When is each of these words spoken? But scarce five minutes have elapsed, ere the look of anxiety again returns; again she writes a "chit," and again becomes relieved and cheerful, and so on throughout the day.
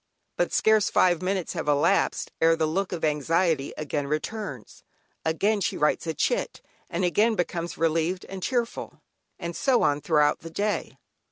But 0.35 0.51
scarce 0.51 0.89
five 0.89 1.21
minutes 1.21 1.53
have 1.53 1.67
elapsed, 1.67 2.31
ere 2.41 2.55
the 2.55 2.65
look 2.65 2.91
of 2.91 3.05
anxiety 3.05 3.71
again 3.77 4.07
returns; 4.07 4.83
again 5.23 5.61
she 5.61 5.77
writes 5.77 6.07
a 6.07 6.13
"chit," 6.15 6.59
and 6.89 7.05
again 7.05 7.35
becomes 7.35 7.77
relieved 7.77 8.25
and 8.25 8.41
cheerful, 8.41 9.03
and 9.37 9.55
so 9.55 9.83
on 9.83 10.01
throughout 10.01 10.39
the 10.39 10.49
day. 10.49 10.97